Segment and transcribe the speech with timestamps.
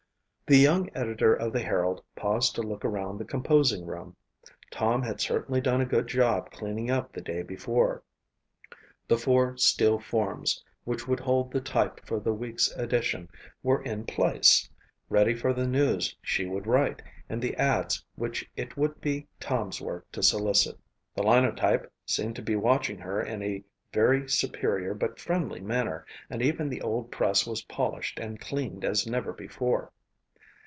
[0.47, 4.17] The young editor of the Herald paused to look around the composing room.
[4.69, 8.03] Tom had certainly done a good job cleaning up the day before.
[9.07, 13.29] The four steel forms which would hold the type for the week's edition
[13.63, 14.69] were in place,
[15.07, 19.79] ready for the news she would write and the ads which it would be Tom's
[19.79, 20.77] work to solicit.
[21.15, 23.63] The Linotype seemed to be watching her in a
[23.93, 29.07] very superior but friendly manner and even the old press was polished and cleaned as
[29.07, 29.93] never before.